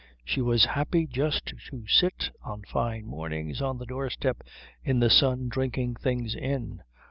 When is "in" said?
4.83-4.99, 6.33-6.81